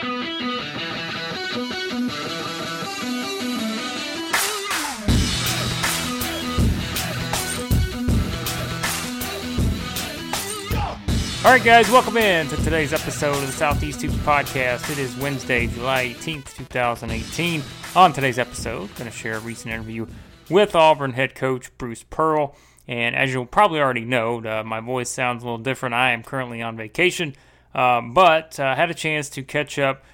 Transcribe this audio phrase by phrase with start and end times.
[0.00, 0.04] All
[11.44, 14.88] right, guys, welcome in to today's episode of the Southeast Hoops Podcast.
[14.92, 17.62] It is Wednesday, July 18th, 2018.
[17.96, 20.06] On today's episode, I'm going to share a recent interview
[20.48, 22.54] with Auburn head coach Bruce Pearl.
[22.86, 25.96] And as you'll probably already know, uh, my voice sounds a little different.
[25.96, 27.34] I am currently on vacation,
[27.74, 30.04] uh, but uh, had a chance to catch up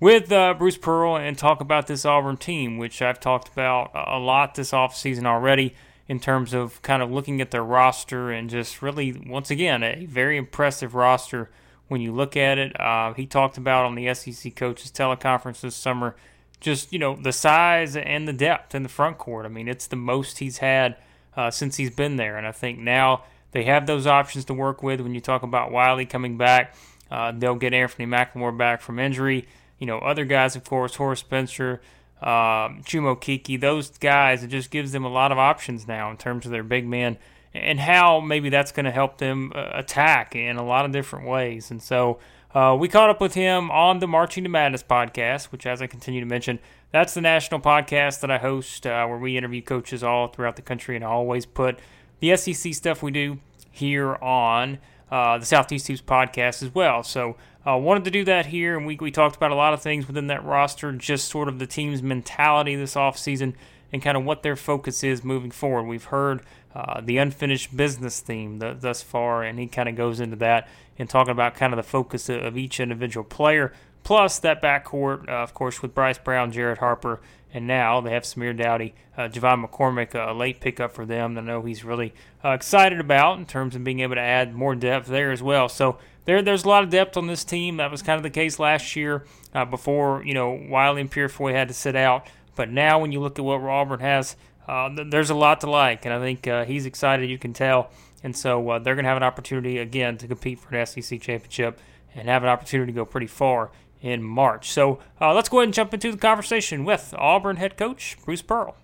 [0.00, 4.18] with uh, Bruce Pearl and talk about this Auburn team, which I've talked about a
[4.18, 5.74] lot this offseason already
[6.08, 10.04] in terms of kind of looking at their roster and just really, once again, a
[10.06, 11.50] very impressive roster
[11.88, 12.78] when you look at it.
[12.80, 16.16] Uh, he talked about on the SEC coaches teleconference this summer
[16.62, 19.44] just, you know, the size and the depth in the front court.
[19.44, 20.96] I mean, it's the most he's had
[21.36, 22.36] uh, since he's been there.
[22.36, 25.72] And I think now they have those options to work with when you talk about
[25.72, 26.74] Wiley coming back.
[27.12, 29.46] Uh, they'll get Anfernee McLemore back from injury.
[29.78, 31.80] You know, other guys, of course, Horace Spencer
[32.22, 36.16] um, Chuma Okeke, those guys, it just gives them a lot of options now in
[36.16, 37.18] terms of their big men
[37.52, 41.26] and how maybe that's going to help them uh, attack in a lot of different
[41.26, 41.72] ways.
[41.72, 42.20] And so
[42.54, 45.88] uh, we caught up with him on the Marching to Madness podcast, which, as I
[45.88, 46.60] continue to mention,
[46.92, 50.62] that's the national podcast that I host uh, where we interview coaches all throughout the
[50.62, 50.94] country.
[50.94, 51.80] And I always put
[52.20, 53.40] the SEC stuff we do
[53.72, 54.78] here on
[55.12, 57.02] uh, the Southeast Hoops podcast as well.
[57.02, 59.82] So uh, wanted to do that here, and we, we talked about a lot of
[59.82, 63.52] things within that roster, just sort of the team's mentality this offseason
[63.92, 65.82] and kind of what their focus is moving forward.
[65.82, 66.40] We've heard
[66.74, 70.66] uh, the unfinished business theme th- thus far, and he kind of goes into that
[70.98, 73.74] and talking about kind of the focus of, of each individual player,
[74.04, 77.20] plus that backcourt, uh, of course, with Bryce Brown, Jared Harper,
[77.52, 81.36] and now they have Samir Doughty, uh, J'Von McCormick, a late pickup for them.
[81.36, 82.14] I know he's really
[82.44, 85.68] uh, excited about in terms of being able to add more depth there as well.
[85.68, 87.76] So there, there's a lot of depth on this team.
[87.76, 91.52] That was kind of the case last year uh, before, you know, Wiley and Purifoy
[91.52, 92.26] had to sit out.
[92.56, 94.36] But now when you look at what Auburn has,
[94.66, 96.06] uh, th- there's a lot to like.
[96.06, 97.90] And I think uh, he's excited, you can tell.
[98.22, 101.20] And so uh, they're going to have an opportunity, again, to compete for an SEC
[101.20, 101.78] championship
[102.14, 103.70] and have an opportunity to go pretty far
[104.02, 104.70] in March.
[104.70, 108.42] So uh, let's go ahead and jump into the conversation with Auburn head coach Bruce
[108.42, 108.76] Pearl.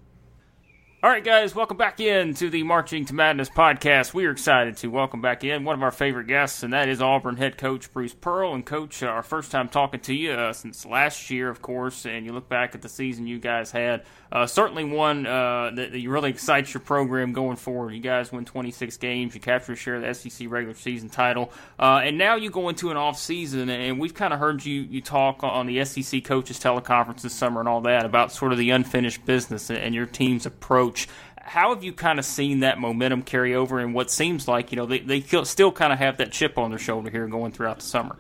[1.01, 4.13] All right, guys, welcome back in to the Marching to Madness podcast.
[4.13, 7.01] We are excited to welcome back in one of our favorite guests, and that is
[7.01, 8.53] Auburn head coach Bruce Pearl.
[8.53, 12.05] And, coach, uh, our first time talking to you uh, since last year, of course,
[12.05, 14.03] and you look back at the season you guys had.
[14.33, 17.95] Uh, certainly one uh, that, that really excites your program going forward.
[17.95, 21.53] You guys win 26 games, you capture a share of the SEC regular season title,
[21.79, 24.83] uh, and now you go into an off season, and we've kind of heard you
[24.83, 28.59] you talk on the SEC coaches teleconference this summer and all that about sort of
[28.59, 30.88] the unfinished business and your team's approach
[31.37, 34.77] how have you kind of seen that momentum carry over and what seems like you
[34.77, 37.79] know they, they still kind of have that chip on their shoulder here going throughout
[37.79, 38.17] the summer?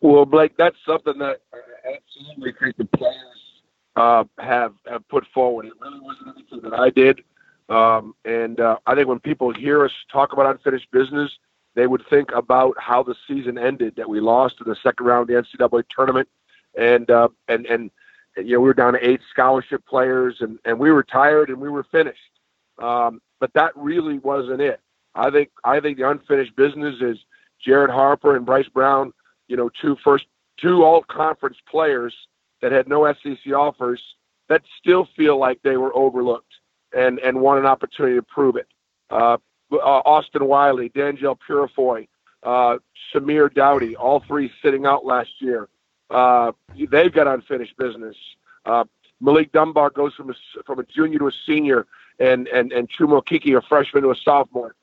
[0.00, 3.36] Well blake that's something that I absolutely think the players
[3.96, 5.66] uh, have have put forward.
[5.66, 7.20] It really wasn't anything that I did,
[7.68, 11.30] um, and uh, I think when people hear us talk about unfinished business,
[11.74, 15.22] they would think about how the season ended, that we lost in the second round
[15.22, 16.28] of the NCAA tournament,
[16.76, 17.90] and uh, and and
[18.36, 21.60] you know we were down to eight scholarship players, and and we were tired and
[21.60, 22.20] we were finished.
[22.78, 24.80] Um, but that really wasn't it.
[25.14, 27.18] I think I think the unfinished business is
[27.64, 29.12] Jared Harper and Bryce Brown.
[29.48, 30.26] You know, two first
[30.60, 32.14] two all conference players
[32.62, 34.00] that had no SEC offers
[34.48, 36.52] that still feel like they were overlooked
[36.96, 38.68] and, and want an opportunity to prove it.
[39.10, 39.36] Uh,
[39.72, 42.06] uh, Austin Wiley, Danjel Purifoy,
[42.42, 42.78] uh,
[43.12, 45.68] Samir Doughty, all three sitting out last year.
[46.10, 46.52] Uh,
[46.90, 48.16] they've got unfinished business.
[48.64, 48.84] Uh,
[49.20, 50.34] Malik Dunbar goes from a,
[50.64, 51.86] from a junior to a senior,
[52.18, 54.74] and and and Chuma Okeke, a freshman to a sophomore.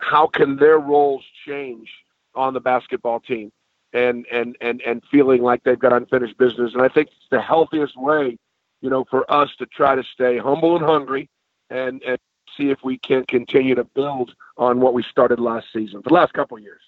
[0.00, 1.88] How can their roles change
[2.34, 3.50] on the basketball team?
[3.92, 6.72] and and and and feeling like they've got unfinished business.
[6.74, 8.38] And I think it's the healthiest way,
[8.80, 11.28] you know, for us to try to stay humble and hungry,
[11.70, 12.18] and and
[12.56, 16.32] see if we can continue to build on what we started last season, the last
[16.32, 16.82] couple years.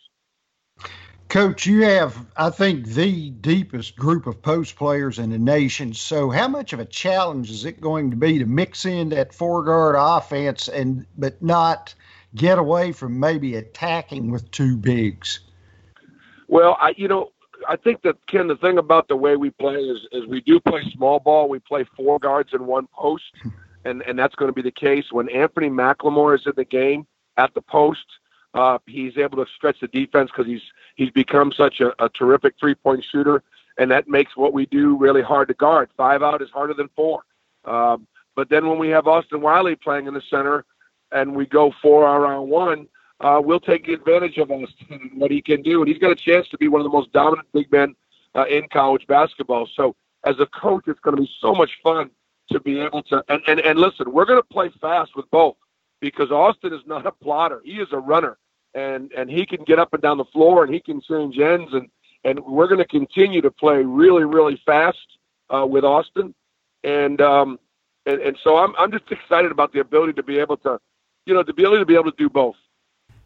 [1.32, 5.94] Coach, you have, I think, the deepest group of post players in the nation.
[5.94, 9.32] So, how much of a challenge is it going to be to mix in that
[9.32, 11.94] four guard offense and but not
[12.34, 15.40] get away from maybe attacking with two bigs?
[16.48, 17.32] Well, I you know
[17.66, 20.60] I think that Ken, the thing about the way we play is is we do
[20.60, 21.48] play small ball.
[21.48, 23.32] We play four guards in one post,
[23.86, 27.06] and and that's going to be the case when Anfernee McLemore is in the game
[27.38, 28.04] at the post.
[28.54, 30.62] Uh, he's able to stretch the defense because he's
[30.96, 33.42] he's become such a, a terrific three point shooter,
[33.78, 35.88] and that makes what we do really hard to guard.
[35.96, 37.22] Five out is harder than four.
[37.64, 40.64] Um, but then when we have Austin Wiley playing in the center,
[41.12, 42.88] and we go four around one,
[43.20, 45.80] uh, will take advantage of us and what he can do.
[45.80, 47.94] And he's got a chance to be one of the most dominant big men
[48.34, 49.68] uh, in college basketball.
[49.74, 49.94] So
[50.24, 52.10] as a coach, it's going to be so much fun
[52.50, 53.24] to be able to.
[53.28, 55.56] And and, and listen, we're going to play fast with both
[56.00, 58.38] because Austin is not a plotter; he is a runner,
[58.74, 61.72] and and he can get up and down the floor and he can change ends
[61.72, 61.88] and
[62.24, 64.98] and we're going to continue to play really really fast
[65.52, 66.34] uh, with Austin,
[66.84, 67.58] and um,
[68.06, 70.80] and and so I'm I'm just excited about the ability to be able to,
[71.26, 72.56] you know, the ability to be able to do both.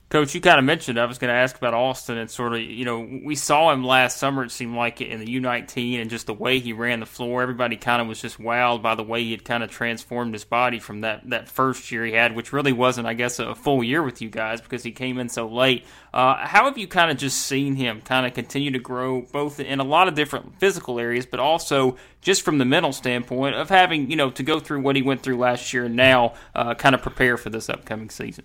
[0.08, 2.60] Coach, you kind of mentioned I was going to ask about Austin and sort of,
[2.60, 6.26] you know, we saw him last summer, it seemed like, in the U19 and just
[6.26, 7.42] the way he ran the floor.
[7.42, 10.44] Everybody kind of was just wowed by the way he had kind of transformed his
[10.44, 13.82] body from that, that first year he had, which really wasn't, I guess, a full
[13.82, 15.84] year with you guys because he came in so late.
[16.14, 19.58] Uh, how have you kind of just seen him kind of continue to grow both
[19.58, 23.70] in a lot of different physical areas, but also just from the mental standpoint of
[23.70, 26.74] having, you know, to go through what he went through last year and now uh,
[26.74, 28.44] kind of prepare for this upcoming season?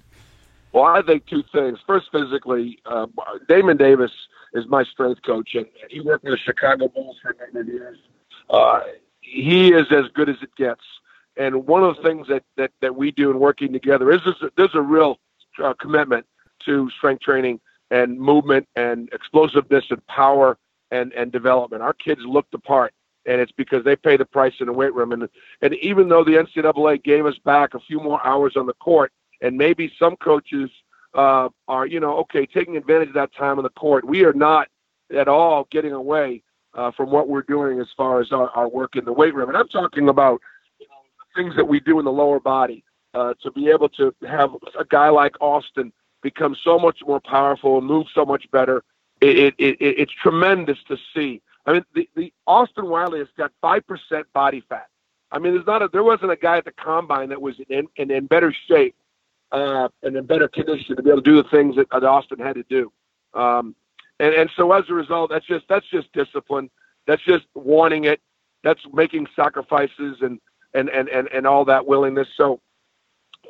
[0.74, 1.80] Well, I think two things.
[1.86, 3.08] First, physically, uh,
[3.48, 4.12] Damon Davis
[4.54, 7.98] is my strength coach, and he worked with the Chicago Bulls for of years.
[8.50, 8.82] Uh,
[9.22, 10.82] he is as good as it gets.
[11.38, 14.42] And one of the things that, that, that we do in working together is there's
[14.42, 15.20] a, there's a real
[15.64, 16.26] uh, commitment
[16.66, 17.60] to strength training
[17.90, 20.58] and movement and explosiveness and power
[20.92, 21.82] and, and development.
[21.82, 22.94] Our kids look the part,
[23.26, 25.14] and it's because they pay the price in the weight room.
[25.14, 25.30] And,
[25.62, 29.12] and even though the NCAA gave us back a few more hours on the court,
[29.42, 30.70] and maybe some coaches
[31.14, 34.06] uh, are, you know, okay, taking advantage of that time on the court.
[34.06, 34.68] We are not
[35.16, 36.44] at all getting away
[36.74, 39.50] uh, from what we're doing as far as our, our work in the weight room.
[39.50, 40.40] And I'm talking about
[40.80, 42.84] you know, things that we do in the lower body
[43.14, 45.92] uh, to be able to have a guy like Austin
[46.22, 48.84] become so much more powerful and move so much better.
[49.20, 51.42] It, it, it, it's tremendous to see.
[51.66, 54.88] I mean, the, the Austin Wiley has got five percent body fat.
[55.32, 57.88] I mean, there's not a, there wasn't a guy at the combine that was in,
[57.98, 58.96] in, in better shape
[59.52, 62.40] uh, and in better condition to be able to do the things that, that Austin
[62.40, 62.92] had to do.
[63.34, 63.76] Um,
[64.20, 66.70] and, and so as a result, that's just that's just discipline.
[67.08, 68.22] That's just wanting it.
[68.64, 70.40] That's making sacrifices and
[70.74, 72.28] and and and, and all that willingness.
[72.38, 72.62] So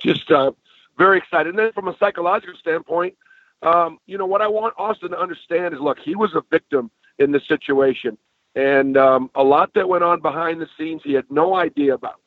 [0.01, 0.51] just uh,
[0.97, 1.49] very excited.
[1.49, 3.15] And then from a psychological standpoint,
[3.61, 6.89] um, you know what I want Austin to understand is look, he was a victim
[7.19, 8.17] in this situation,
[8.55, 12.21] and um, a lot that went on behind the scenes he had no idea about.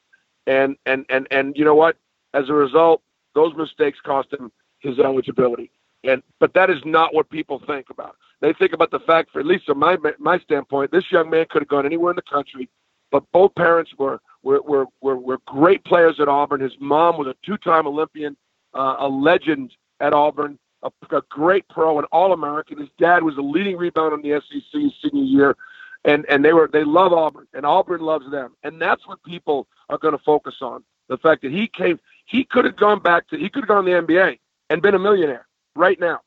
[0.47, 1.97] And and and and you know what?
[2.35, 3.01] As a result,
[3.35, 5.71] those mistakes cost him his eligibility.
[6.05, 8.17] And but that is not what people think about.
[8.41, 11.47] They think about the fact, for at least from my my standpoint, this young man
[11.51, 12.69] could have gone anywhere in the country,
[13.11, 16.61] but both parents were were were were, were great players at Auburn.
[16.61, 18.37] His mom was a two-time Olympian,
[18.75, 22.79] uh, a legend at Auburn, a, a great pro, an All-American.
[22.79, 25.57] His dad was a leading rebounder in the SEC senior year,
[26.05, 29.67] and and they were they love Auburn, and Auburn loves them, and that's what people
[29.89, 30.85] are going to focus on.
[31.09, 33.85] The fact that he came he could have gone back to he could have gone
[33.85, 34.39] to the NBA
[34.71, 35.47] and been a millionaire
[35.77, 36.21] right now.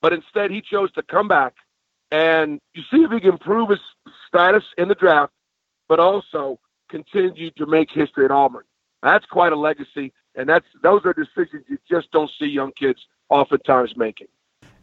[0.00, 1.54] But instead he chose to come back
[2.10, 3.80] and you see if he can improve his
[4.26, 5.32] status in the draft,
[5.88, 8.64] but also continue to make history at Auburn.
[9.02, 13.00] That's quite a legacy, and that's those are decisions you just don't see young kids
[13.28, 14.28] oftentimes making.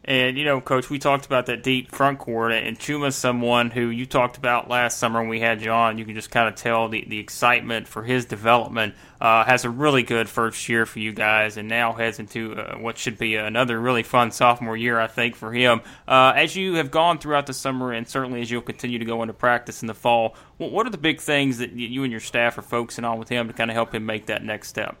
[0.08, 3.88] And, you know, Coach, we talked about that deep front court, and Chuma's someone who
[3.88, 5.98] you talked about last summer when we had you on.
[5.98, 8.94] You can just kind of tell the, the excitement for his development.
[9.20, 12.76] Uh, has a really good first year for you guys, and now heads into uh,
[12.76, 15.80] what should be another really fun sophomore year, I think, for him.
[16.06, 19.22] Uh, as you have gone throughout the summer, and certainly as you'll continue to go
[19.22, 22.56] into practice in the fall, what are the big things that you and your staff
[22.58, 24.96] are focusing on with him to kind of help him make that next step?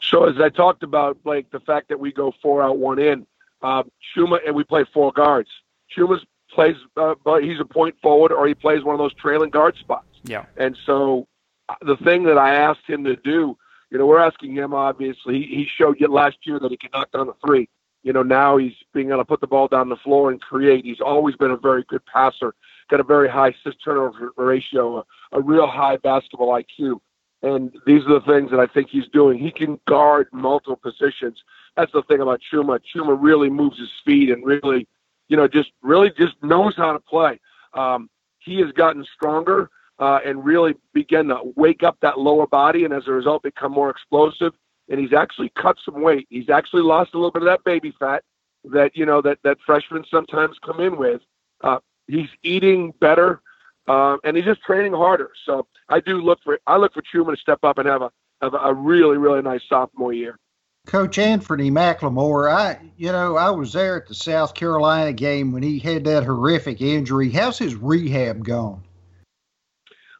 [0.00, 3.26] So, as I talked about, Blake, the fact that we go four out, one in
[3.62, 3.82] uh,
[4.16, 5.48] Chuma, and we play four guards.
[5.96, 9.50] Chuma's plays, uh, but he's a point forward, or he plays one of those trailing
[9.50, 10.06] guard spots.
[10.24, 10.46] Yeah.
[10.56, 11.26] And so,
[11.68, 13.56] uh, the thing that I asked him to do,
[13.90, 15.42] you know, we're asking him obviously.
[15.42, 17.68] He, he showed you last year that he can knock down a three.
[18.02, 20.84] You know, now he's being able to put the ball down the floor and create.
[20.84, 22.54] He's always been a very good passer.
[22.90, 27.00] Got a very high assist turnover ratio, a, a real high basketball IQ.
[27.42, 29.38] And these are the things that I think he's doing.
[29.38, 31.42] He can guard multiple positions
[31.78, 32.80] that's the thing about Chuma.
[32.92, 34.88] Chuma really moves his feet and really,
[35.28, 37.40] you know, just really just knows how to play.
[37.72, 42.84] Um, he has gotten stronger uh, and really begun to wake up that lower body,
[42.84, 44.54] and as a result, become more explosive.
[44.88, 46.26] And he's actually cut some weight.
[46.30, 48.24] He's actually lost a little bit of that baby fat
[48.64, 51.20] that you know that that freshmen sometimes come in with.
[51.62, 51.78] Uh,
[52.08, 53.40] he's eating better,
[53.88, 55.30] uh, and he's just training harder.
[55.44, 58.10] So I do look for I look for Chuma to step up and have a
[58.42, 60.38] have a really really nice sophomore year.
[60.86, 65.62] Coach Anfernee McLemore, I you know I was there at the South Carolina game when
[65.62, 67.30] he had that horrific injury.
[67.30, 68.82] How's his rehab gone?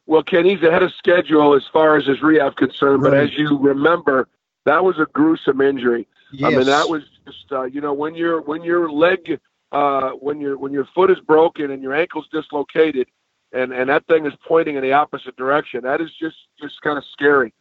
[0.05, 3.03] Well, Ken, he's ahead of schedule as far as his rehab concerned.
[3.03, 3.11] Right.
[3.11, 4.27] But as you remember,
[4.65, 6.07] that was a gruesome injury.
[6.31, 6.51] Yes.
[6.51, 9.39] I mean, that was just uh, you know when your when your leg
[9.71, 13.07] uh, when your when your foot is broken and your ankle's dislocated,
[13.53, 15.81] and and that thing is pointing in the opposite direction.
[15.83, 17.53] That is just just kind of scary.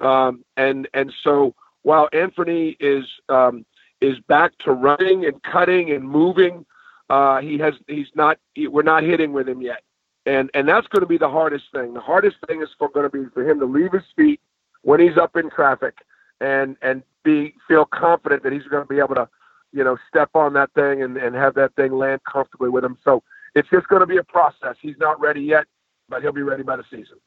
[0.00, 3.64] Um, and and so while Anfernee is um,
[4.00, 6.64] is back to running and cutting and moving,
[7.10, 9.82] uh, he has he's not he, we're not hitting with him yet,
[10.26, 11.94] and and that's going to be the hardest thing.
[11.94, 14.40] The hardest thing is going to be for him to leave his feet
[14.82, 15.94] when he's up in traffic
[16.40, 19.28] and and be feel confident that he's going to be able to
[19.72, 22.98] you know step on that thing and, and have that thing land comfortably with him.
[23.04, 23.22] So
[23.54, 24.76] it's just going to be a process.
[24.80, 25.64] He's not ready yet,
[26.08, 27.18] but he'll be ready by the season.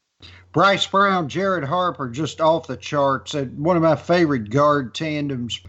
[0.52, 3.34] Bryce Brown, Jared Harper, just off the charts.
[3.34, 5.60] Uh, one of my favorite guard tandems.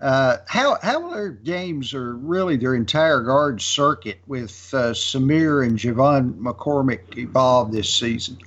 [0.00, 5.78] Uh, how how their games are really their entire guard circuit with uh, Samir and
[5.78, 8.38] J'Von McCormick evolved this season?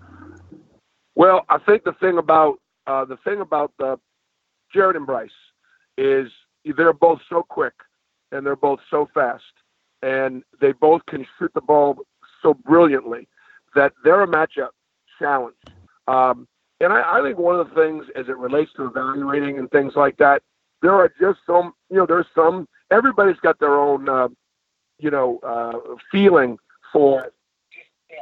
[1.16, 3.98] Well, I think the thing about uh, the thing about the
[4.74, 5.30] Jared and Bryce
[5.98, 6.30] is
[6.66, 7.74] they're both so quick
[8.34, 9.44] and they're both so fast
[10.06, 11.98] and they both can shoot the ball
[12.42, 13.28] so brilliantly
[13.74, 14.70] that they're a matchup
[15.18, 15.56] challenge.
[16.08, 16.48] Um,
[16.80, 19.94] and I, I think one of the things as it relates to evaluating and things
[19.96, 20.44] like that,
[20.84, 24.28] there are just some, you know, there's some, everybody's got their own, uh,
[25.00, 26.60] you know, uh, feeling
[26.94, 27.32] for
[28.12, 28.18] you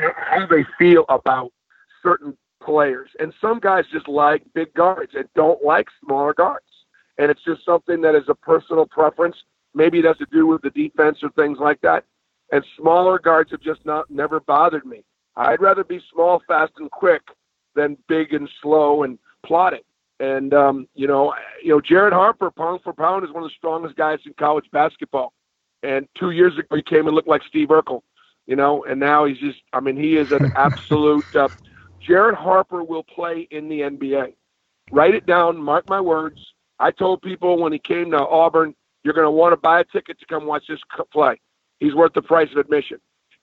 [0.00, 1.52] know, how they feel about
[2.02, 3.10] certain players.
[3.20, 6.64] And some guys just like big guards and don't like smaller guards.
[7.18, 9.36] And it's just something that is a personal preference.
[9.74, 12.04] Maybe it has to do with the defense or things like that.
[12.52, 15.04] And smaller guards have just not never bothered me.
[15.36, 17.22] I'd rather be small, fast, and quick
[17.74, 19.82] than big and slow and plodding.
[20.20, 23.54] And um, you know, you know, Jared Harper, pound for pound, is one of the
[23.56, 25.32] strongest guys in college basketball.
[25.82, 28.02] And two years ago, he came and looked like Steve Urkel,
[28.46, 31.36] you know, and now he's just, I mean, he is an absolute.
[31.36, 31.48] Uh,
[32.00, 34.34] Jared Harper will play in the NBA.
[34.90, 35.56] Write it down.
[35.62, 36.40] Mark my words.
[36.80, 38.74] I told people when he came to Auburn,
[39.08, 41.40] you're going to want to buy a ticket to come watch this play.
[41.80, 42.98] He's worth the price of admission.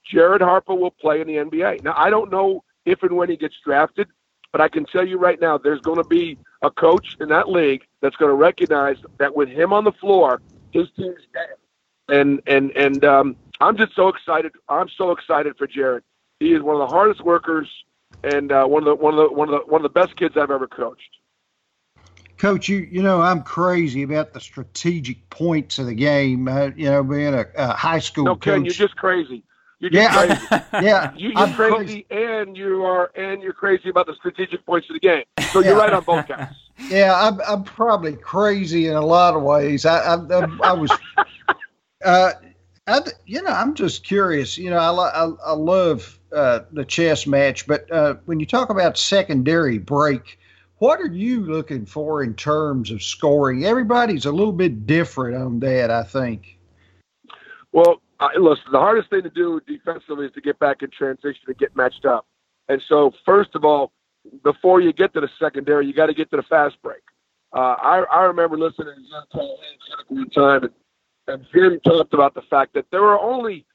[0.05, 1.83] Jared Harper will play in the NBA.
[1.83, 4.07] Now, I don't know if and when he gets drafted,
[4.51, 7.49] but I can tell you right now, there's going to be a coach in that
[7.49, 12.15] league that's going to recognize that with him on the floor, his team's dead.
[12.15, 14.51] And and and um, I'm just so excited.
[14.69, 16.03] I'm so excited for Jared.
[16.39, 17.67] He is one of the hardest workers
[18.23, 20.15] and uh, one of the one of the one of the one of the best
[20.15, 21.14] kids I've ever coached.
[22.37, 26.47] Coach, you you know I'm crazy about the strategic points of the game.
[26.47, 28.43] Uh, you know, being a, a high school no, coach.
[28.43, 29.43] Ken, you're just crazy.
[29.79, 30.65] You're just yeah, crazy.
[30.85, 31.13] yeah.
[31.15, 34.95] You, are crazy, crazy, and you are and you're crazy about the strategic points of
[34.95, 35.23] the game.
[35.51, 36.55] So you're right on both counts.
[36.89, 39.85] Yeah, I'm I'm probably crazy in a lot of ways.
[39.85, 40.91] I I, I, I was.
[42.03, 42.33] Uh,
[42.87, 44.57] I, you know, I'm just curious.
[44.57, 48.69] You know, I, I, I love uh, the chess match, but uh, when you talk
[48.69, 50.37] about secondary break,
[50.85, 53.65] what are you looking for in terms of scoring?
[53.65, 56.59] Everybody's a little bit different on that, I think.
[57.71, 61.41] Well, I, listen, the hardest thing to do defensively is to get back in transition
[61.47, 62.27] and get matched up.
[62.69, 63.93] And so, first of all,
[64.43, 67.01] before you get to the secondary, you got to get to the fast break.
[67.51, 69.59] Uh, I, I remember listening to Jim Paul
[70.09, 70.73] one time, and
[71.27, 73.65] and Jim talked about the fact that there were only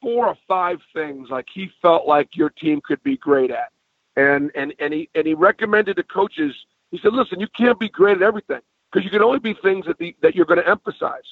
[0.00, 3.70] four or five things like he felt like your team could be great at.
[4.18, 6.52] And and and he and he recommended to coaches,
[6.90, 8.60] he said, listen, you can't be great at everything
[8.90, 11.22] because you can only be things that the, that you're going to emphasize.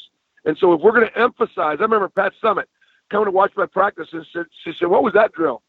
[0.45, 2.67] And so if we're going to emphasize, I remember Pat Summitt
[3.11, 5.63] coming to watch my practice and said, she said, what was that drill?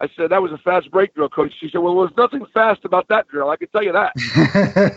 [0.00, 1.52] I said, that was a fast break drill, coach.
[1.58, 3.50] She said, well, there was nothing fast about that drill.
[3.50, 4.12] I can tell you that.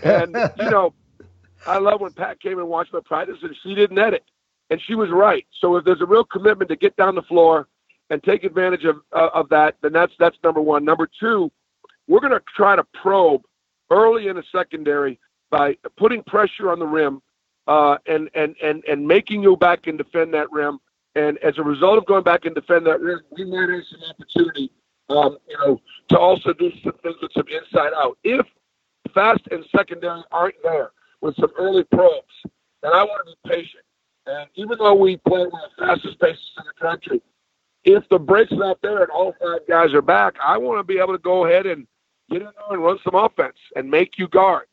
[0.04, 0.94] and, you know,
[1.66, 4.24] I love when Pat came and watched my practice and she didn't edit.
[4.70, 5.46] And she was right.
[5.60, 7.68] So if there's a real commitment to get down the floor
[8.10, 10.84] and take advantage of uh, of that, then that's that's number one.
[10.84, 11.50] Number two,
[12.08, 13.42] we're going to try to probe
[13.90, 15.18] early in the secondary
[15.50, 17.20] by putting pressure on the rim
[17.66, 20.78] uh, and and and and making you back and defend that rim.
[21.14, 24.00] And as a result of going back and defend that rim, we might have some
[24.10, 24.70] opportunity,
[25.08, 28.18] um, you know, to also do some things with some inside out.
[28.22, 28.44] If
[29.14, 30.90] fast and secondary aren't there
[31.22, 32.34] with some early probes,
[32.82, 33.82] then I want to be patient.
[34.26, 37.22] And even though we play one of the fastest paces in the country,
[37.86, 40.98] if the break's not there and all five guys are back, I want to be
[40.98, 41.86] able to go ahead and
[42.28, 44.66] get in there and run some offense and make you guard.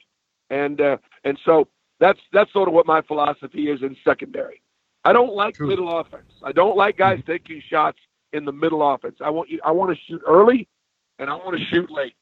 [0.50, 1.67] And uh, and so
[2.00, 4.62] that's that's sort of what my philosophy is in secondary.
[5.05, 5.67] I don't like True.
[5.67, 6.32] middle offense.
[6.43, 7.32] I don't like guys mm-hmm.
[7.32, 8.00] taking shots
[8.34, 9.17] in the middle offense.
[9.22, 9.60] I want you.
[9.63, 10.67] I want to shoot early,
[11.20, 12.15] and I want to shoot late.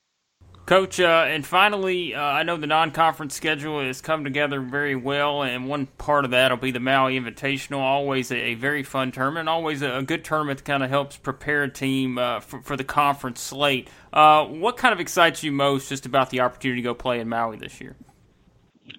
[0.65, 5.41] Coach, uh, and finally, uh, I know the non-conference schedule has come together very well,
[5.41, 7.79] and one part of that will be the Maui Invitational.
[7.79, 11.17] Always a, a very fun tournament, always a, a good tournament that kind of helps
[11.17, 13.89] prepare a team uh, for, for, the conference slate.
[14.13, 17.27] Uh, what kind of excites you most just about the opportunity to go play in
[17.27, 17.95] Maui this year?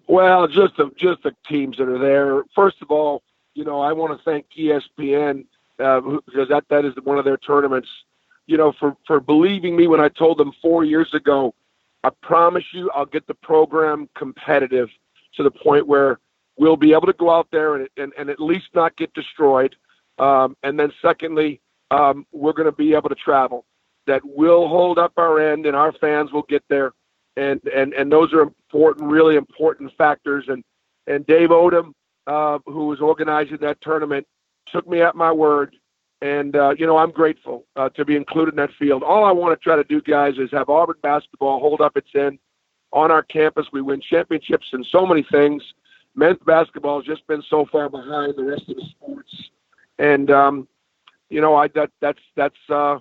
[0.09, 2.43] Well, just the just the teams that are there.
[2.55, 3.23] First of all,
[3.55, 5.45] you know, I want to thank ESPN
[5.79, 7.89] uh, because that that is one of their tournaments.
[8.47, 11.55] You know, for for believing me when I told them four years ago,
[12.05, 14.89] I promise you, I'll get the program competitive
[15.37, 16.19] to the point where
[16.57, 19.77] we'll be able to go out there and and, and at least not get destroyed.
[20.19, 23.65] Um, and then secondly, um, we're going to be able to travel.
[24.07, 26.93] That will hold up our end, and our fans will get there.
[27.37, 30.47] And and and those are important, really important factors.
[30.49, 30.65] And
[31.07, 31.93] and Dave Odom,
[32.27, 34.27] uh, who was organizing that tournament,
[34.73, 35.77] took me at my word.
[36.23, 39.03] And, uh, you know, I'm grateful uh, to be included in that field.
[39.03, 42.11] All I want to try to do, guys, is have Auburn basketball hold up its
[42.15, 42.39] end
[42.93, 43.67] on our campus.
[43.73, 45.65] We win championships in so many things.
[46.15, 49.51] Men's basketball has just been so far behind the rest of the sports.
[49.99, 50.69] And, um,
[51.29, 52.99] you know, I that that's that's uh,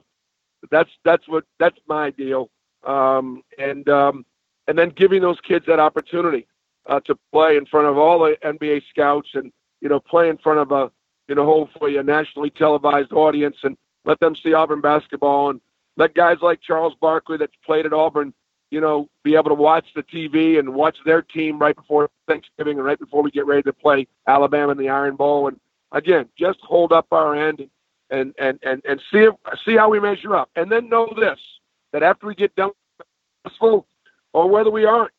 [0.71, 2.49] that's that's what that's my deal.
[2.87, 4.25] Um, and um,
[4.67, 6.47] and then giving those kids that opportunity
[6.87, 10.37] uh, to play in front of all the NBA scouts and you know play in
[10.37, 10.91] front of a
[11.31, 15.49] you know hopefully a nationally televised audience and let them see Auburn basketball.
[15.49, 15.61] And
[15.95, 18.33] let guys like Charles Barkley that's played at Auburn
[18.69, 22.79] you know be able to watch the TV and watch their team right before Thanksgiving
[22.79, 25.47] and right before we get ready to play Alabama in the Iron Bowl.
[25.47, 25.57] And
[25.93, 27.65] again just hold up our end
[28.09, 29.25] and and and and see
[29.63, 30.49] see how we measure up.
[30.57, 31.39] And then know this
[31.93, 32.71] that after we get done
[33.45, 33.87] successful
[34.33, 35.13] or whether we aren't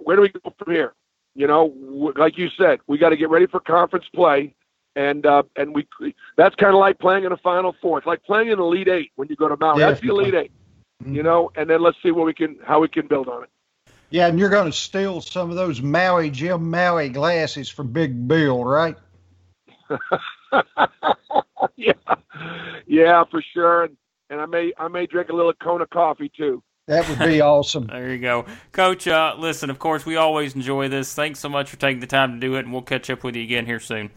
[0.00, 0.94] where do we go from here?
[1.34, 1.74] You know,
[2.16, 4.54] like you said, we got to get ready for conference play,
[4.98, 5.86] and uh, and we
[6.36, 7.98] that's kind of like playing in a Final Four.
[7.98, 9.78] It's like playing in Elite Eight when you go to Mount.
[9.78, 10.50] That's the Elite 8
[11.04, 11.14] mm-hmm.
[11.14, 13.50] You know, and then let's see what we can how we can build on it.
[14.10, 18.26] Yeah, and you're going to steal some of those Maui Jim Maui glasses from Big
[18.26, 18.96] Bill, right?
[21.76, 21.92] yeah,
[22.86, 23.84] yeah, for sure.
[23.84, 23.96] And,
[24.30, 26.60] and I may I may drink a little Kona coffee too.
[26.88, 27.86] That would be awesome.
[27.86, 28.46] there you go.
[28.72, 31.14] Coach, uh, listen, of course, we always enjoy this.
[31.14, 33.36] Thanks so much for taking the time to do it, and we'll catch up with
[33.36, 34.10] you again here soon.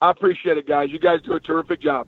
[0.00, 0.90] I appreciate it, guys.
[0.90, 2.06] You guys do a terrific job.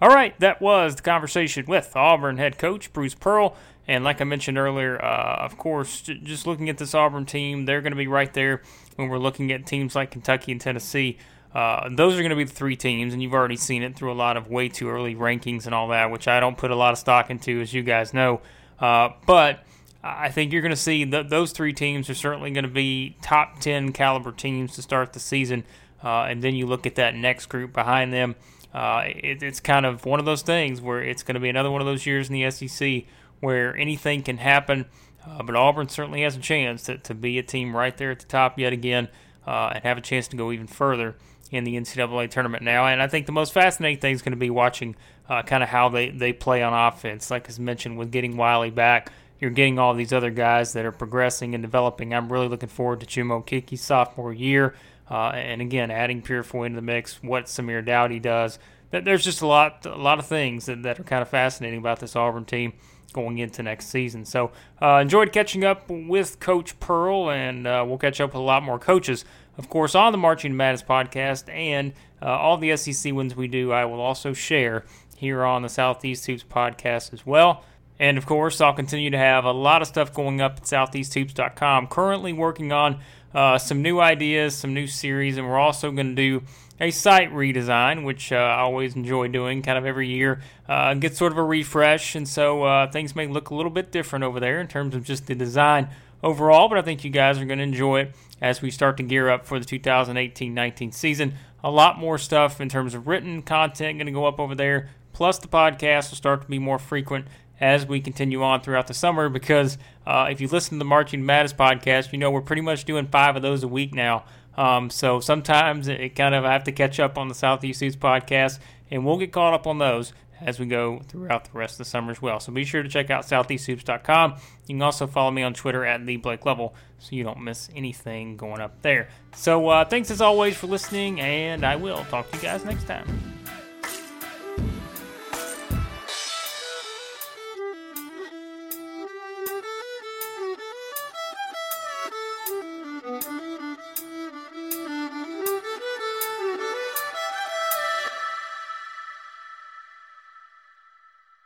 [0.00, 3.56] All right, that was the conversation with Auburn head coach Bruce Pearl.
[3.86, 7.80] And like I mentioned earlier, uh, of course, just looking at this Auburn team, they're
[7.80, 8.62] going to be right there
[8.96, 11.18] when we're looking at teams like Kentucky and Tennessee.
[11.54, 14.10] Uh, those are going to be the three teams, and you've already seen it through
[14.10, 16.76] a lot of way too early rankings and all that, which I don't put a
[16.76, 18.40] lot of stock into, as you guys know.
[18.80, 19.64] Uh, but
[20.02, 23.60] I think you're going to see those three teams are certainly going to be top
[23.60, 25.64] 10 caliber teams to start the season.
[26.02, 28.34] Uh, and then you look at that next group behind them.
[28.74, 31.70] Uh, it, it's kind of one of those things where it's going to be another
[31.70, 33.04] one of those years in the SEC
[33.40, 34.86] where anything can happen.
[35.26, 38.20] Uh, but Auburn certainly has a chance to, to be a team right there at
[38.20, 39.08] the top yet again
[39.46, 41.16] uh, and have a chance to go even further
[41.50, 42.86] in the NCAA tournament now.
[42.86, 44.96] And I think the most fascinating thing is going to be watching
[45.28, 47.30] uh, kind of how they, they play on offense.
[47.30, 50.92] Like as mentioned, with getting Wiley back, you're getting all these other guys that are
[50.92, 52.14] progressing and developing.
[52.14, 54.74] I'm really looking forward to Chuma Okeke's sophomore year.
[55.10, 58.58] Uh, and again, adding Purifoy into the mix, what Samir Doughty does.
[58.90, 62.00] There's just a lot, a lot of things that, that are kind of fascinating about
[62.00, 62.74] this Auburn team
[63.12, 64.24] going into next season.
[64.24, 68.44] So uh, enjoyed catching up with Coach Pearl, and uh, we'll catch up with a
[68.44, 69.24] lot more coaches
[69.58, 73.72] of course, on the Marching Madness podcast and uh, all the SEC wins we do,
[73.72, 74.84] I will also share
[75.16, 77.64] here on the Southeast Hoops podcast as well.
[77.98, 81.86] And of course, I'll continue to have a lot of stuff going up at southeasthoops.com.
[81.88, 83.00] Currently working on
[83.34, 86.42] uh, some new ideas, some new series, and we're also going to do
[86.80, 90.42] a site redesign, which uh, I always enjoy doing kind of every year.
[90.68, 93.92] Uh, get sort of a refresh, and so uh, things may look a little bit
[93.92, 95.88] different over there in terms of just the design
[96.22, 99.02] overall, but I think you guys are going to enjoy it as we start to
[99.02, 101.34] gear up for the 2018 19 season.
[101.64, 104.90] A lot more stuff in terms of written content going to go up over there,
[105.12, 107.26] plus the podcast will start to be more frequent
[107.62, 111.24] as we continue on throughout the summer because uh, if you listen to the Marching
[111.24, 114.24] Madness podcast, you know we're pretty much doing five of those a week now.
[114.56, 117.94] Um, so sometimes it, kind of I have to catch up on the Southeast Hoops
[117.94, 118.58] podcast,
[118.90, 121.84] and we'll get caught up on those as we go throughout the rest of the
[121.84, 122.40] summer as well.
[122.40, 124.34] So be sure to check out southeasthoops.com.
[124.66, 127.70] You can also follow me on Twitter at the Blake Lovell so you don't miss
[127.76, 129.08] anything going up there.
[129.36, 132.88] So uh, thanks as always for listening, and I will talk to you guys next
[132.88, 133.41] time.